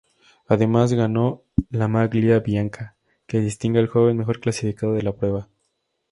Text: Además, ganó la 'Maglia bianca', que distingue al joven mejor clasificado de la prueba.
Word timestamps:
Además, 0.47 0.93
ganó 0.93 1.43
la 1.69 1.87
'Maglia 1.87 2.39
bianca', 2.39 2.95
que 3.27 3.39
distingue 3.39 3.77
al 3.81 3.87
joven 3.87 4.17
mejor 4.17 4.39
clasificado 4.39 4.93
de 4.95 5.03
la 5.03 5.15
prueba. 5.15 5.47